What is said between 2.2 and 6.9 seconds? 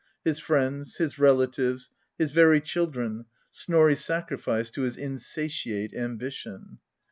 very children, Snorri sacrificed to his in satiate ambition.